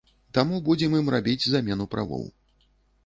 [0.37, 2.25] Таму будзем ім рабіць замену правоў.